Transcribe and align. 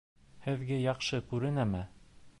Һеҙгә 0.45 0.79
яҡшы 0.85 1.21
күренәме? 1.29 1.87